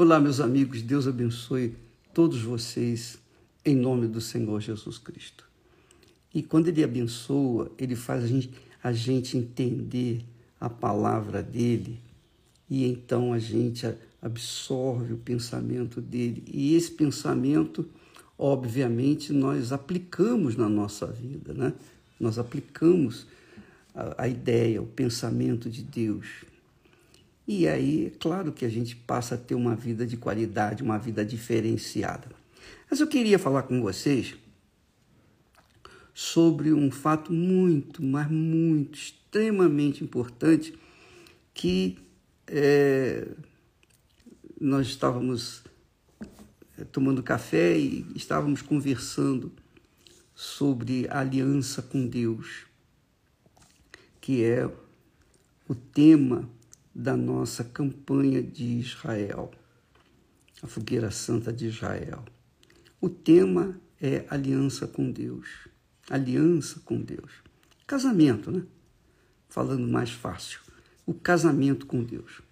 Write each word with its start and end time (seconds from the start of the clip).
Olá, 0.00 0.20
meus 0.20 0.38
amigos, 0.38 0.80
Deus 0.80 1.08
abençoe 1.08 1.74
todos 2.14 2.40
vocês 2.40 3.18
em 3.64 3.74
nome 3.74 4.06
do 4.06 4.20
Senhor 4.20 4.60
Jesus 4.60 4.96
Cristo. 4.96 5.44
E 6.32 6.40
quando 6.40 6.68
Ele 6.68 6.84
abençoa, 6.84 7.68
Ele 7.76 7.96
faz 7.96 8.22
a 8.22 8.26
gente, 8.28 8.50
a 8.80 8.92
gente 8.92 9.36
entender 9.36 10.24
a 10.60 10.70
palavra 10.70 11.42
dele 11.42 11.98
e 12.70 12.84
então 12.86 13.32
a 13.32 13.40
gente 13.40 13.92
absorve 14.22 15.14
o 15.14 15.18
pensamento 15.18 16.00
dele. 16.00 16.44
E 16.46 16.76
esse 16.76 16.92
pensamento, 16.92 17.84
obviamente, 18.38 19.32
nós 19.32 19.72
aplicamos 19.72 20.54
na 20.54 20.68
nossa 20.68 21.08
vida, 21.08 21.52
né? 21.52 21.72
Nós 22.20 22.38
aplicamos 22.38 23.26
a, 23.92 24.22
a 24.22 24.28
ideia, 24.28 24.80
o 24.80 24.86
pensamento 24.86 25.68
de 25.68 25.82
Deus. 25.82 26.46
E 27.50 27.66
aí, 27.66 28.14
claro 28.20 28.52
que 28.52 28.66
a 28.66 28.68
gente 28.68 28.94
passa 28.94 29.34
a 29.34 29.38
ter 29.38 29.54
uma 29.54 29.74
vida 29.74 30.06
de 30.06 30.18
qualidade, 30.18 30.82
uma 30.82 30.98
vida 30.98 31.24
diferenciada. 31.24 32.28
Mas 32.90 33.00
eu 33.00 33.06
queria 33.06 33.38
falar 33.38 33.62
com 33.62 33.80
vocês 33.80 34.36
sobre 36.12 36.74
um 36.74 36.90
fato 36.90 37.32
muito, 37.32 38.02
mas 38.02 38.30
muito, 38.30 38.98
extremamente 38.98 40.04
importante 40.04 40.78
que 41.54 41.96
é, 42.46 43.26
nós 44.60 44.86
estávamos 44.86 45.62
é, 46.76 46.84
tomando 46.84 47.22
café 47.22 47.78
e 47.78 48.04
estávamos 48.14 48.60
conversando 48.60 49.50
sobre 50.34 51.08
aliança 51.08 51.80
com 51.80 52.06
Deus, 52.06 52.66
que 54.20 54.44
é 54.44 54.70
o 55.66 55.74
tema 55.74 56.46
da 56.98 57.16
nossa 57.16 57.62
campanha 57.62 58.42
de 58.42 58.64
Israel, 58.80 59.52
a 60.60 60.66
Fogueira 60.66 61.12
Santa 61.12 61.52
de 61.52 61.68
Israel. 61.68 62.24
O 63.00 63.08
tema 63.08 63.80
é 64.02 64.26
aliança 64.28 64.88
com 64.88 65.08
Deus. 65.08 65.68
Aliança 66.10 66.80
com 66.80 67.00
Deus. 67.00 67.30
Casamento, 67.86 68.50
né? 68.50 68.64
Falando 69.48 69.86
mais 69.86 70.10
fácil. 70.10 70.60
O 71.06 71.14
casamento 71.14 71.86
com 71.86 72.02
Deus. 72.02 72.42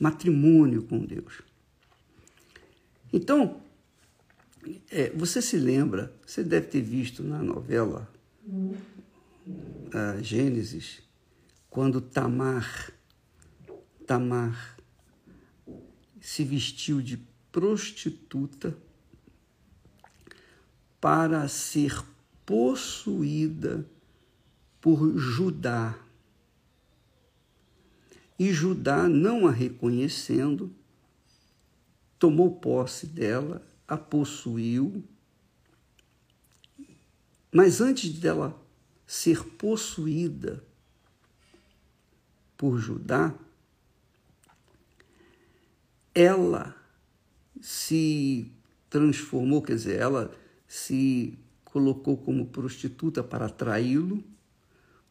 Matrimônio 0.00 0.84
com 0.84 1.04
Deus. 1.04 1.42
Então, 3.12 3.60
é, 4.90 5.10
você 5.10 5.42
se 5.42 5.58
lembra, 5.58 6.10
você 6.26 6.42
deve 6.42 6.68
ter 6.68 6.80
visto 6.80 7.22
na 7.22 7.42
novela 7.42 8.10
uh, 8.48 10.22
Gênesis, 10.22 11.02
quando 11.68 12.00
Tamar 12.00 12.93
Tamar 14.06 14.76
se 16.20 16.44
vestiu 16.44 17.02
de 17.02 17.18
prostituta 17.52 18.76
para 21.00 21.46
ser 21.48 22.02
possuída 22.46 23.86
por 24.80 25.16
Judá. 25.18 25.98
E 28.38 28.52
Judá, 28.52 29.08
não 29.08 29.46
a 29.46 29.50
reconhecendo, 29.50 30.74
tomou 32.18 32.56
posse 32.56 33.06
dela, 33.06 33.64
a 33.86 33.96
possuiu. 33.96 35.04
Mas 37.52 37.80
antes 37.80 38.18
dela 38.18 38.58
ser 39.06 39.44
possuída 39.44 40.64
por 42.56 42.78
Judá, 42.78 43.34
ela 46.14 46.76
se 47.60 48.52
transformou, 48.88 49.60
quer 49.60 49.74
dizer, 49.74 49.98
ela 49.98 50.30
se 50.68 51.36
colocou 51.64 52.16
como 52.16 52.46
prostituta 52.46 53.22
para 53.22 53.46
atraí-lo, 53.46 54.22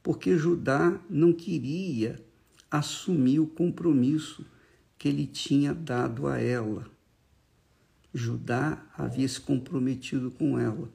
porque 0.01 0.37
Judá 0.37 0.99
não 1.09 1.33
queria 1.33 2.23
assumir 2.71 3.39
o 3.39 3.47
compromisso 3.47 4.45
que 4.97 5.09
ele 5.09 5.27
tinha 5.27 5.73
dado 5.73 6.27
a 6.27 6.39
ela. 6.39 6.89
Judá 8.13 8.85
havia 8.97 9.27
se 9.27 9.41
comprometido 9.41 10.31
com 10.31 10.57
ela, 10.57 10.89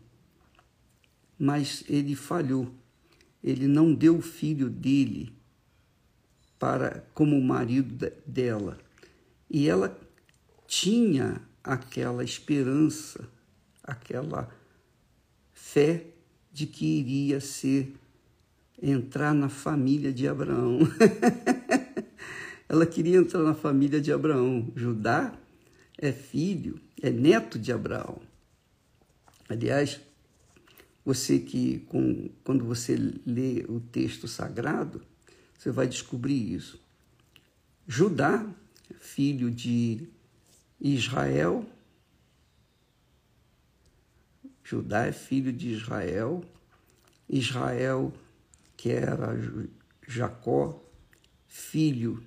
mas 1.38 1.84
ele 1.88 2.14
falhou. 2.14 2.72
Ele 3.42 3.66
não 3.66 3.94
deu 3.94 4.16
o 4.16 4.22
filho 4.22 4.70
dele 4.70 5.32
para 6.58 7.04
como 7.14 7.40
marido 7.40 8.10
dela. 8.26 8.78
E 9.50 9.69
ela 9.69 9.98
tinha 10.66 11.41
aquela 11.64 12.22
esperança, 12.22 13.28
aquela 13.82 14.48
fé 15.53 16.06
de 16.53 16.66
que 16.66 16.86
iria 16.86 17.41
ser 17.41 17.94
entrar 18.81 19.34
na 19.34 19.48
família 19.48 20.12
de 20.12 20.28
Abraão. 20.28 20.81
ela 22.69 22.87
queria 22.87 23.16
entrar 23.16 23.42
na 23.42 23.54
família 23.54 24.00
de 24.00 24.12
Abraão. 24.12 24.70
Judá 24.76 25.34
é 25.97 26.12
filho, 26.12 26.81
é 27.03 27.10
neto 27.10 27.58
de 27.58 27.72
Abraão. 27.72 28.20
Aliás, 29.48 30.00
você 31.04 31.38
que 31.38 31.81
com, 31.88 32.28
quando 32.44 32.64
você 32.64 32.94
lê 33.26 33.64
o 33.69 33.81
texto 33.81 34.28
sagrado, 34.28 35.03
você 35.56 35.70
vai 35.70 35.87
descobrir 35.87 36.53
isso. 36.54 36.78
Judá 37.87 38.47
filho 38.94 39.50
de 39.50 40.09
Israel. 40.81 41.66
Judá 44.62 45.06
é 45.06 45.12
filho 45.12 45.53
de 45.53 45.71
Israel. 45.71 46.44
Israel, 47.28 48.12
que 48.76 48.91
era 48.91 49.37
Jacó, 50.06 50.82
filho 51.47 52.22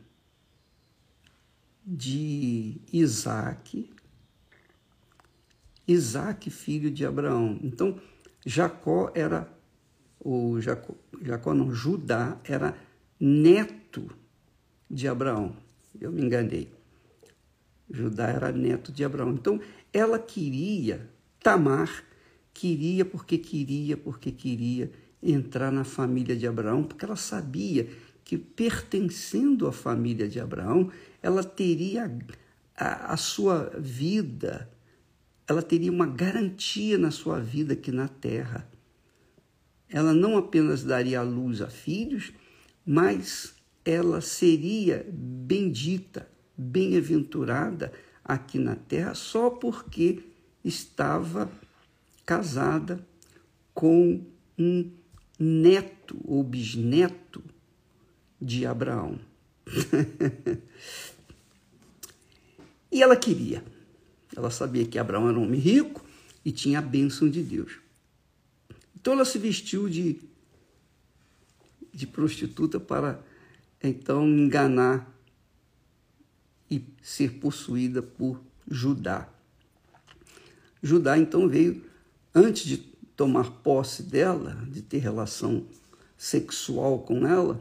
de 1.85 2.81
Isaac. 2.91 3.91
Isaac, 5.87 6.49
filho 6.49 6.91
de 6.91 7.05
Abraão. 7.05 7.59
Então, 7.63 7.99
Jacó 8.45 9.11
era, 9.15 9.51
o 10.19 10.59
Jacó, 10.59 10.95
Jacó 11.21 11.53
não, 11.53 11.73
Judá 11.73 12.39
era 12.43 12.77
neto 13.19 14.09
de 14.89 15.07
Abraão 15.07 15.55
eu 15.99 16.11
me 16.11 16.21
enganei. 16.21 16.71
Judá 17.89 18.27
era 18.27 18.51
neto 18.51 18.91
de 18.91 19.03
Abraão. 19.03 19.31
Então, 19.31 19.59
ela 19.91 20.17
queria, 20.17 21.09
Tamar 21.41 22.03
queria 22.53 23.03
porque 23.03 23.37
queria, 23.37 23.97
porque 23.97 24.31
queria 24.31 24.91
entrar 25.21 25.71
na 25.71 25.83
família 25.83 26.35
de 26.35 26.47
Abraão, 26.47 26.83
porque 26.83 27.05
ela 27.05 27.15
sabia 27.15 27.87
que 28.23 28.37
pertencendo 28.37 29.67
à 29.67 29.71
família 29.71 30.27
de 30.27 30.39
Abraão, 30.39 30.91
ela 31.21 31.43
teria 31.43 32.11
a, 32.75 33.13
a 33.13 33.17
sua 33.17 33.71
vida, 33.77 34.69
ela 35.47 35.61
teria 35.61 35.91
uma 35.91 36.07
garantia 36.07 36.97
na 36.97 37.11
sua 37.11 37.39
vida 37.39 37.73
aqui 37.73 37.91
na 37.91 38.07
terra. 38.07 38.69
Ela 39.89 40.13
não 40.13 40.37
apenas 40.37 40.83
daria 40.83 41.19
a 41.19 41.23
luz 41.23 41.61
a 41.61 41.67
filhos, 41.67 42.31
mas 42.85 43.53
ela 43.83 44.21
seria 44.21 45.05
bendita, 45.11 46.27
bem-aventurada 46.57 47.91
aqui 48.23 48.59
na 48.59 48.75
terra 48.75 49.13
só 49.13 49.49
porque 49.49 50.23
estava 50.63 51.51
casada 52.25 53.05
com 53.73 54.23
um 54.57 54.91
neto 55.39 56.17
ou 56.23 56.43
bisneto 56.43 57.43
de 58.39 58.65
Abraão. 58.65 59.19
e 62.91 63.01
ela 63.01 63.15
queria. 63.15 63.63
Ela 64.35 64.51
sabia 64.51 64.85
que 64.85 64.99
Abraão 64.99 65.27
era 65.27 65.37
um 65.37 65.43
homem 65.43 65.59
rico 65.59 66.05
e 66.45 66.51
tinha 66.51 66.79
a 66.79 66.81
bênção 66.81 67.29
de 67.29 67.41
Deus. 67.41 67.79
Então 68.95 69.13
ela 69.13 69.25
se 69.25 69.37
vestiu 69.39 69.89
de, 69.89 70.21
de 71.91 72.05
prostituta 72.05 72.79
para 72.79 73.23
então 73.83 74.27
enganar 74.27 75.11
e 76.69 76.85
ser 77.01 77.39
possuída 77.39 78.01
por 78.01 78.41
Judá. 78.69 79.27
Judá 80.81 81.17
então 81.17 81.47
veio, 81.47 81.83
antes 82.33 82.63
de 82.63 82.77
tomar 82.77 83.51
posse 83.61 84.03
dela, 84.03 84.55
de 84.69 84.81
ter 84.81 84.99
relação 84.99 85.67
sexual 86.17 86.99
com 86.99 87.27
ela, 87.27 87.59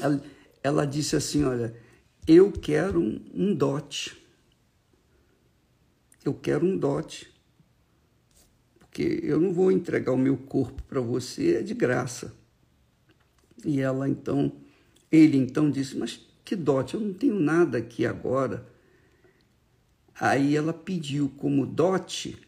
ela, 0.00 0.22
ela 0.62 0.86
disse 0.86 1.16
assim: 1.16 1.44
Olha, 1.44 1.74
eu 2.26 2.52
quero 2.52 3.00
um, 3.00 3.20
um 3.34 3.54
dote. 3.54 4.16
Eu 6.24 6.34
quero 6.34 6.66
um 6.66 6.76
dote. 6.76 7.32
Porque 8.78 9.20
eu 9.22 9.40
não 9.40 9.52
vou 9.52 9.72
entregar 9.72 10.12
o 10.12 10.18
meu 10.18 10.36
corpo 10.36 10.82
para 10.82 11.00
você 11.00 11.56
é 11.56 11.62
de 11.62 11.74
graça. 11.74 12.34
E 13.64 13.80
ela 13.80 14.08
então 14.08 14.52
ele 15.10 15.36
então 15.36 15.70
disse: 15.70 15.96
Mas 15.96 16.20
que 16.44 16.54
dote, 16.56 16.94
eu 16.94 17.00
não 17.00 17.12
tenho 17.12 17.38
nada 17.38 17.78
aqui 17.78 18.06
agora. 18.06 18.66
Aí 20.20 20.56
ela 20.56 20.72
pediu 20.72 21.28
como 21.36 21.66
dote 21.66 22.38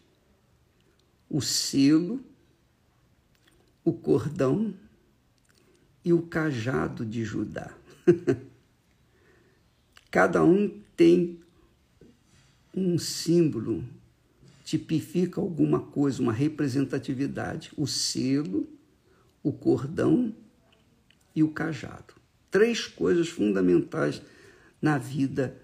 o 1.29 1.41
selo, 1.41 2.21
o 3.83 3.93
cordão 3.93 4.73
e 6.03 6.11
o 6.11 6.21
cajado 6.23 7.05
de 7.05 7.23
Judá. 7.23 7.73
Cada 10.11 10.43
um 10.43 10.81
tem 10.97 11.39
um 12.75 12.97
símbolo, 12.97 13.85
tipifica 14.65 15.39
alguma 15.39 15.79
coisa, 15.79 16.21
uma 16.21 16.33
representatividade. 16.33 17.71
O 17.77 17.87
selo, 17.87 18.67
o 19.41 19.53
cordão 19.53 20.35
e 21.33 21.41
o 21.43 21.51
cajado. 21.51 22.20
Três 22.51 22.85
coisas 22.85 23.29
fundamentais 23.29 24.21
na 24.81 24.97
vida 24.97 25.57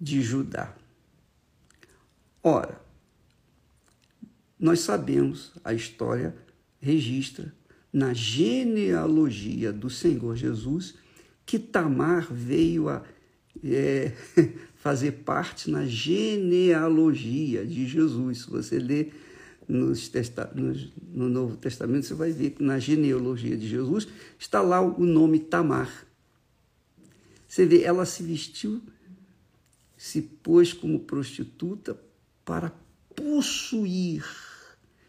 de 0.00 0.22
Judá. 0.22 0.74
Ora, 2.42 2.80
nós 4.58 4.80
sabemos, 4.80 5.52
a 5.62 5.74
história 5.74 6.34
registra 6.80 7.52
na 7.92 8.14
genealogia 8.14 9.72
do 9.72 9.90
Senhor 9.90 10.36
Jesus 10.36 10.94
que 11.44 11.58
Tamar 11.58 12.32
veio 12.32 12.88
a 12.88 13.02
é, 13.64 14.12
fazer 14.76 15.12
parte 15.24 15.70
na 15.70 15.84
genealogia 15.84 17.66
de 17.66 17.86
Jesus. 17.86 18.42
Se 18.42 18.50
você 18.50 18.78
lê 18.78 19.08
nos 19.70 20.10
nos, 20.54 20.92
no 21.12 21.28
Novo 21.28 21.56
Testamento, 21.56 22.06
você 22.06 22.14
vai 22.14 22.32
ver 22.32 22.50
que 22.50 22.62
na 22.62 22.78
genealogia 22.78 23.56
de 23.56 23.68
Jesus 23.68 24.08
está 24.38 24.60
lá 24.60 24.80
o 24.80 25.04
nome 25.04 25.38
Tamar. 25.38 26.06
Você 27.46 27.64
vê, 27.64 27.82
ela 27.82 28.04
se 28.04 28.22
vestiu, 28.22 28.82
se 29.96 30.22
pôs 30.22 30.72
como 30.72 31.00
prostituta 31.00 31.98
para 32.44 32.72
possuir, 33.14 34.24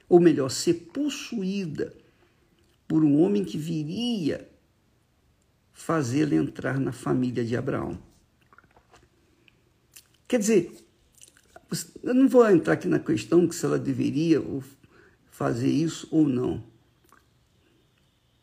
ou 0.07 0.19
melhor, 0.19 0.49
ser 0.49 0.73
possuída 0.93 1.93
por 2.87 3.03
um 3.03 3.21
homem 3.21 3.43
que 3.43 3.57
viria 3.57 4.49
fazê-la 5.73 6.35
entrar 6.35 6.79
na 6.79 6.91
família 6.91 7.43
de 7.43 7.55
Abraão. 7.55 7.97
Quer 10.27 10.39
dizer, 10.39 10.71
eu 12.03 12.13
não 12.13 12.27
vou 12.27 12.49
entrar 12.49 12.73
aqui 12.73 12.87
na 12.87 12.99
questão 12.99 13.47
que 13.47 13.55
se 13.55 13.65
ela 13.65 13.79
deveria 13.79 14.43
fazer 15.31 15.69
isso 15.69 16.07
ou 16.11 16.27
não. 16.27 16.63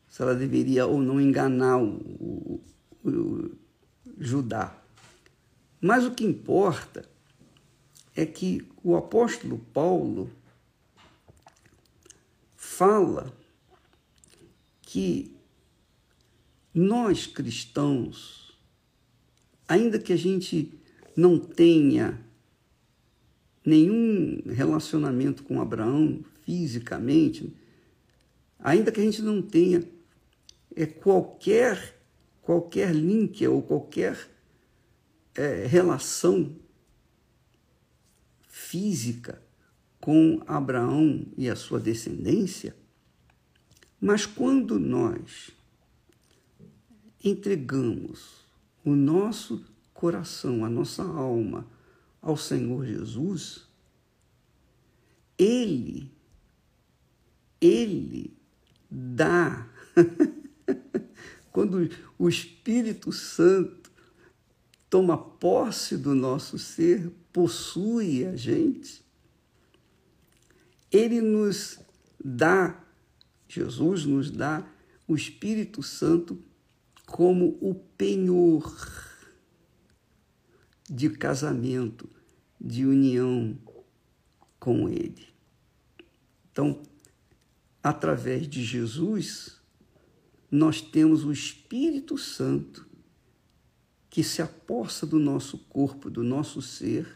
Se 0.08 0.22
ela 0.22 0.34
deveria 0.34 0.86
ou 0.86 1.00
não 1.00 1.20
enganar 1.20 1.78
o, 1.78 2.60
o, 3.04 3.08
o 3.08 3.58
Judá. 4.18 4.76
Mas 5.80 6.04
o 6.04 6.10
que 6.10 6.24
importa 6.24 7.08
é 8.16 8.24
que 8.24 8.66
o 8.82 8.96
apóstolo 8.96 9.58
Paulo 9.72 10.30
fala 12.56 13.32
que 14.82 15.36
nós 16.74 17.26
cristãos, 17.26 18.58
ainda 19.68 19.98
que 19.98 20.12
a 20.12 20.16
gente 20.16 20.72
não 21.16 21.38
tenha 21.38 22.27
nenhum 23.68 24.40
relacionamento 24.46 25.42
com 25.42 25.60
Abraão 25.60 26.24
fisicamente, 26.42 27.54
ainda 28.58 28.90
que 28.90 29.00
a 29.00 29.04
gente 29.04 29.20
não 29.20 29.42
tenha 29.42 29.84
é, 30.74 30.86
qualquer, 30.86 32.00
qualquer 32.40 32.94
link 32.94 33.46
ou 33.46 33.60
qualquer 33.60 34.18
é, 35.34 35.66
relação 35.66 36.56
física 38.48 39.42
com 40.00 40.42
Abraão 40.46 41.26
e 41.36 41.50
a 41.50 41.56
sua 41.56 41.78
descendência, 41.78 42.74
mas 44.00 44.24
quando 44.24 44.78
nós 44.78 45.50
entregamos 47.22 48.46
o 48.84 48.94
nosso 48.94 49.64
coração, 49.92 50.64
a 50.64 50.70
nossa 50.70 51.02
alma 51.02 51.66
ao 52.20 52.36
Senhor 52.36 52.84
Jesus, 52.84 53.66
Ele, 55.38 56.10
Ele 57.60 58.36
dá. 58.90 59.68
Quando 61.52 61.90
o 62.18 62.28
Espírito 62.28 63.10
Santo 63.12 63.90
toma 64.88 65.18
posse 65.18 65.96
do 65.96 66.14
nosso 66.14 66.58
ser, 66.58 67.10
possui 67.32 68.24
a 68.24 68.36
gente, 68.36 69.04
ele 70.90 71.20
nos 71.20 71.78
dá, 72.22 72.82
Jesus 73.46 74.04
nos 74.04 74.30
dá 74.30 74.66
o 75.06 75.14
Espírito 75.14 75.82
Santo 75.82 76.42
como 77.06 77.58
o 77.60 77.74
penhor 77.74 78.74
de 80.88 81.10
casamento, 81.10 82.08
de 82.60 82.86
união 82.86 83.58
com 84.58 84.88
Ele. 84.88 85.26
Então, 86.50 86.82
através 87.82 88.48
de 88.48 88.64
Jesus, 88.64 89.60
nós 90.50 90.80
temos 90.80 91.24
o 91.24 91.32
Espírito 91.32 92.16
Santo 92.16 92.86
que 94.10 94.24
se 94.24 94.42
aposta 94.42 95.06
do 95.06 95.18
nosso 95.18 95.58
corpo, 95.58 96.10
do 96.10 96.24
nosso 96.24 96.62
ser, 96.62 97.06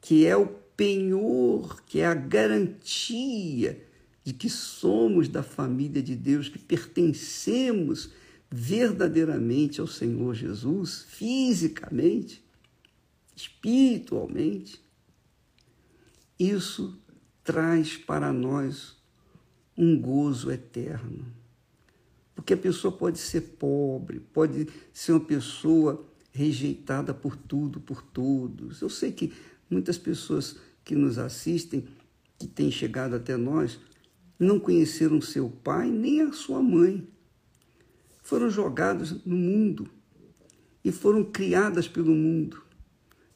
que 0.00 0.26
é 0.26 0.36
o 0.36 0.46
penhor, 0.46 1.82
que 1.82 2.00
é 2.00 2.06
a 2.06 2.14
garantia 2.14 3.86
de 4.24 4.32
que 4.32 4.48
somos 4.48 5.28
da 5.28 5.42
família 5.42 6.02
de 6.02 6.14
Deus, 6.14 6.48
que 6.48 6.58
pertencemos 6.58 8.10
verdadeiramente 8.50 9.80
ao 9.80 9.86
Senhor 9.86 10.34
Jesus, 10.34 11.04
fisicamente, 11.08 12.44
espiritualmente, 13.36 14.80
isso 16.38 16.98
traz 17.44 17.96
para 17.96 18.32
nós 18.32 18.96
um 19.76 20.00
gozo 20.00 20.50
eterno. 20.50 21.26
Porque 22.34 22.54
a 22.54 22.56
pessoa 22.56 22.92
pode 22.92 23.18
ser 23.18 23.40
pobre, 23.58 24.20
pode 24.20 24.68
ser 24.92 25.12
uma 25.12 25.20
pessoa 25.20 26.06
rejeitada 26.32 27.12
por 27.12 27.36
tudo, 27.36 27.80
por 27.80 28.00
todos. 28.02 28.80
Eu 28.80 28.88
sei 28.88 29.12
que 29.12 29.32
muitas 29.68 29.98
pessoas 29.98 30.56
que 30.84 30.94
nos 30.94 31.18
assistem, 31.18 31.86
que 32.38 32.46
têm 32.46 32.70
chegado 32.70 33.16
até 33.16 33.36
nós, 33.36 33.78
não 34.38 34.60
conheceram 34.60 35.20
seu 35.20 35.50
pai 35.50 35.90
nem 35.90 36.22
a 36.22 36.32
sua 36.32 36.62
mãe. 36.62 37.06
Foram 38.28 38.50
jogados 38.50 39.24
no 39.24 39.34
mundo 39.34 39.88
e 40.84 40.92
foram 40.92 41.24
criadas 41.24 41.88
pelo 41.88 42.14
mundo. 42.14 42.62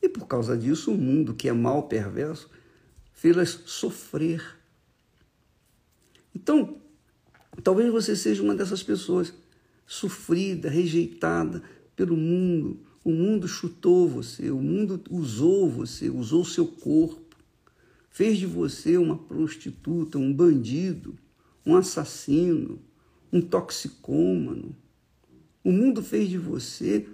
E 0.02 0.08
por 0.08 0.26
causa 0.26 0.54
disso, 0.54 0.92
o 0.92 0.98
mundo, 0.98 1.32
que 1.32 1.48
é 1.48 1.52
mal 1.52 1.84
perverso, 1.84 2.50
fez-las 3.14 3.60
sofrer. 3.64 4.58
Então, 6.34 6.76
talvez 7.62 7.90
você 7.90 8.14
seja 8.14 8.42
uma 8.42 8.54
dessas 8.54 8.82
pessoas 8.82 9.32
sofrida, 9.86 10.68
rejeitada 10.68 11.62
pelo 11.96 12.14
mundo. 12.14 12.80
O 13.02 13.12
mundo 13.12 13.48
chutou 13.48 14.06
você, 14.06 14.50
o 14.50 14.60
mundo 14.60 15.02
usou 15.10 15.70
você, 15.70 16.10
usou 16.10 16.44
seu 16.44 16.66
corpo 16.66 17.22
fez 18.12 18.36
de 18.36 18.44
você 18.44 18.98
uma 18.98 19.16
prostituta, 19.16 20.18
um 20.18 20.30
bandido, 20.30 21.16
um 21.64 21.74
assassino, 21.74 22.78
um 23.32 23.40
toxicômano. 23.40 24.76
O 25.64 25.70
mundo 25.70 26.02
fez 26.02 26.28
de 26.28 26.38
você 26.38 27.06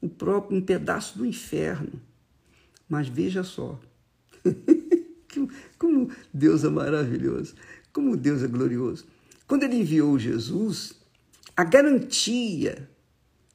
o 0.00 0.08
próprio 0.08 0.58
um 0.58 0.60
pedaço 0.60 1.18
do 1.18 1.24
inferno. 1.24 2.00
Mas 2.88 3.08
veja 3.08 3.42
só, 3.42 3.80
como 5.78 6.10
Deus 6.32 6.64
é 6.64 6.68
maravilhoso, 6.68 7.54
como 7.92 8.16
Deus 8.16 8.42
é 8.42 8.48
glorioso. 8.48 9.06
Quando 9.46 9.62
ele 9.62 9.76
enviou 9.76 10.18
Jesus, 10.18 10.94
a 11.56 11.64
garantia 11.64 12.88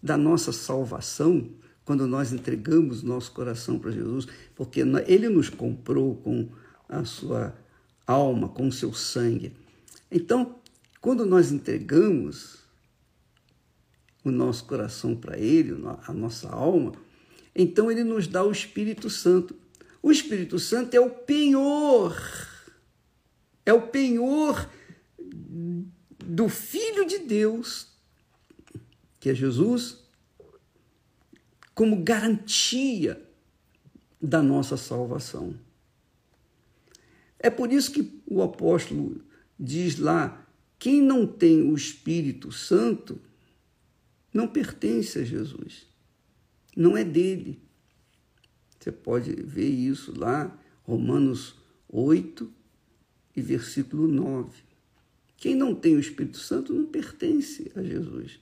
da 0.01 0.17
nossa 0.17 0.51
salvação 0.51 1.51
quando 1.87 2.05
nós 2.05 2.33
entregamos 2.33 3.01
nosso 3.01 3.31
coração 3.31 3.79
para 3.79 3.91
Jesus, 3.91 4.27
porque 4.53 4.81
Ele 5.07 5.29
nos 5.29 5.49
comprou 5.49 6.17
com 6.17 6.49
a 6.89 7.05
sua 7.05 7.55
alma, 8.05 8.49
com 8.49 8.67
o 8.67 8.71
seu 8.73 8.93
sangue. 8.93 9.53
Então, 10.11 10.57
quando 10.99 11.25
nós 11.25 11.49
entregamos 11.49 12.59
o 14.27 14.31
nosso 14.31 14.65
coração 14.65 15.15
para 15.15 15.37
Ele, 15.37 15.73
a 16.05 16.13
nossa 16.13 16.49
alma, 16.49 16.93
então 17.55 17.91
Ele 17.91 18.03
nos 18.03 18.27
dá 18.27 18.43
o 18.43 18.51
Espírito 18.51 19.09
Santo. 19.09 19.55
O 20.01 20.11
Espírito 20.11 20.59
Santo 20.59 20.93
é 20.93 20.99
o 20.99 21.09
penhor, 21.09 22.15
é 23.65 23.73
o 23.73 23.87
penhor 23.87 24.69
do 25.17 26.47
Filho 26.49 27.05
de 27.05 27.19
Deus, 27.19 27.87
que 29.19 29.29
é 29.29 29.35
Jesus, 29.35 30.03
como 31.73 32.03
garantia 32.03 33.23
da 34.21 34.41
nossa 34.41 34.77
salvação. 34.77 35.55
É 37.39 37.49
por 37.49 37.71
isso 37.71 37.91
que 37.91 38.21
o 38.25 38.41
apóstolo 38.41 39.21
diz 39.59 39.97
lá: 39.97 40.45
quem 40.79 41.01
não 41.01 41.25
tem 41.25 41.61
o 41.61 41.75
Espírito 41.75 42.51
Santo 42.51 43.19
não 44.33 44.47
pertence 44.47 45.19
a 45.19 45.23
Jesus, 45.23 45.87
não 46.75 46.95
é 46.95 47.03
dele. 47.03 47.59
Você 48.79 48.91
pode 48.91 49.33
ver 49.33 49.69
isso 49.69 50.17
lá, 50.17 50.57
Romanos 50.83 51.55
8 51.89 52.51
e 53.35 53.41
versículo 53.41 54.07
9. 54.07 54.49
Quem 55.35 55.55
não 55.55 55.75
tem 55.75 55.95
o 55.95 55.99
Espírito 55.99 56.37
Santo 56.37 56.73
não 56.73 56.85
pertence 56.85 57.71
a 57.75 57.81
Jesus. 57.81 58.39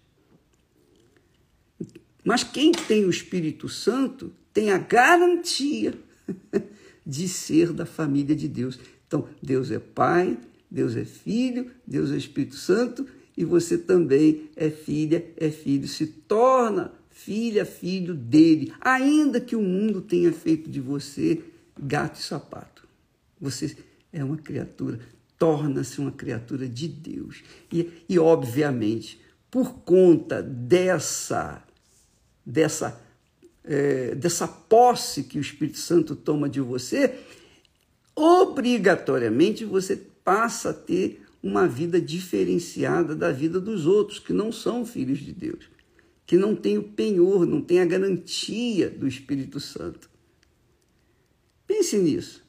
Mas 2.24 2.44
quem 2.44 2.72
tem 2.72 3.06
o 3.06 3.10
Espírito 3.10 3.70
Santo 3.70 4.34
tem 4.54 4.72
a 4.72 4.78
garantia 4.78 5.94
de 7.06 7.28
ser 7.28 7.72
da 7.72 7.86
família 7.86 8.36
de 8.36 8.48
Deus. 8.48 8.80
Então, 9.08 9.30
Deus 9.42 9.70
é 9.70 9.80
Pai, 9.80 10.40
Deus 10.70 10.96
é 10.96 11.06
Filho, 11.06 11.72
Deus 11.86 12.12
é 12.12 12.18
Espírito 12.18 12.56
Santo 12.56 13.06
e 13.38 13.44
você 13.44 13.78
também 13.78 14.50
é 14.56 14.70
filha, 14.70 15.26
é 15.38 15.50
filho, 15.50 15.88
se 15.88 16.08
torna 16.08 16.94
filha, 17.10 17.66
filho 17.66 18.14
dele, 18.14 18.74
ainda 18.80 19.40
que 19.40 19.56
o 19.56 19.62
mundo 19.62 20.02
tenha 20.02 20.32
feito 20.32 20.70
de 20.70 20.80
você 20.80 21.42
gato 21.78 22.20
e 22.20 22.24
sapato. 22.24 22.88
Você 23.40 23.76
é 24.12 24.24
uma 24.24 24.38
criatura, 24.38 25.00
torna-se 25.38 26.00
uma 26.00 26.12
criatura 26.12 26.68
de 26.68 26.88
Deus. 26.88 27.44
E, 27.72 27.90
e, 28.08 28.20
obviamente, 28.20 29.20
por 29.52 29.80
conta 29.80 30.42
dessa, 30.42 31.64
dessa, 32.46 33.02
é, 33.64 34.16
dessa 34.16 34.48
posse 34.48 35.24
que 35.24 35.38
o 35.38 35.42
Espírito 35.42 35.80
Santo 35.80 36.16
toma 36.16 36.48
de 36.48 36.62
você, 36.62 37.16
obrigatoriamente 38.16 39.66
você 39.66 39.96
passa 40.24 40.70
a 40.70 40.74
ter 40.74 41.25
uma 41.46 41.68
vida 41.68 42.02
diferenciada 42.02 43.16
da 43.16 43.32
vida 43.32 43.62
dos 43.62 43.86
outros 43.86 44.18
que 44.18 44.34
não 44.34 44.52
são 44.52 44.84
filhos 44.84 45.20
de 45.20 45.32
Deus, 45.32 45.70
que 46.26 46.38
não 46.38 46.56
têm 46.56 46.80
o 46.80 46.90
penhor, 46.90 47.46
não 47.46 47.62
têm 47.62 47.82
a 47.82 47.86
garantia 47.86 48.90
do 48.90 49.08
Espírito 49.08 49.60
Santo. 49.60 50.10
Pense 51.68 52.00
nisso. 52.00 52.44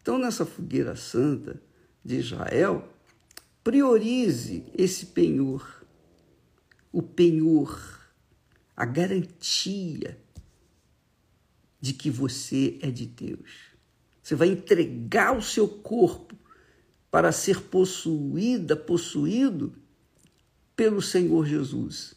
Então, 0.00 0.18
nessa 0.18 0.46
fogueira 0.46 0.94
santa 0.94 1.60
de 2.04 2.14
Israel, 2.14 2.88
priorize 3.64 4.64
esse 4.78 5.06
penhor, 5.06 5.84
o 6.92 7.02
penhor, 7.02 8.08
a 8.76 8.84
garantia 8.84 10.16
de 11.80 11.92
que 11.92 12.08
você 12.08 12.78
é 12.82 12.88
de 12.88 13.06
Deus. 13.06 13.50
Você 14.22 14.36
vai 14.36 14.46
entregar 14.46 15.36
o 15.36 15.42
seu 15.42 15.66
corpo 15.66 16.38
para 17.10 17.32
ser 17.32 17.60
possuída, 17.62 18.76
possuído 18.76 19.72
pelo 20.76 21.02
Senhor 21.02 21.44
Jesus. 21.46 22.14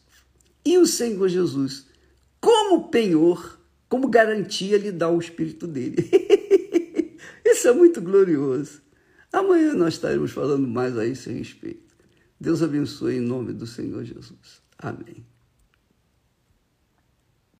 E 0.66 0.78
o 0.78 0.86
Senhor 0.86 1.28
Jesus, 1.28 1.88
como 2.40 2.90
penhor, 2.90 3.60
como 3.90 4.08
garantia, 4.08 4.78
lhe 4.78 4.92
dá 4.92 5.10
o 5.10 5.20
Espírito 5.20 5.68
dele. 5.68 5.98
Isso 7.46 7.68
é 7.68 7.74
muito 7.74 8.02
glorioso. 8.02 8.82
Amanhã 9.32 9.74
nós 9.74 9.96
estaremos 9.96 10.32
falando 10.32 10.68
mais 10.68 10.98
a 10.98 11.06
esse 11.06 11.32
respeito. 11.32 11.94
Deus 12.40 12.62
abençoe 12.62 13.18
em 13.18 13.22
nome 13.22 13.54
do 13.54 13.66
Senhor 13.66 14.04
Jesus. 14.04 14.62
Amém. 14.78 15.26